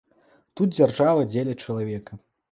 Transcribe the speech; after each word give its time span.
Тут 0.59 0.71
дзяржава 0.77 1.27
дзеля 1.33 1.53
чалавека. 1.67 2.19